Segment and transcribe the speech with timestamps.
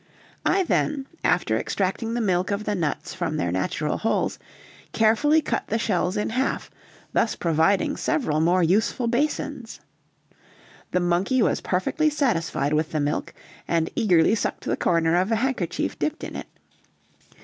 [0.47, 4.39] I then, after extracting the milk of the nuts from their natural holes,
[4.93, 6.71] carefully cut the shells in half,
[7.13, 9.79] thus providing several more useful basins.
[10.89, 13.31] The monkey was perfectly satisfied with the milk,
[13.67, 16.47] and eagerly sucked the corner of a handkerchief dipped in it.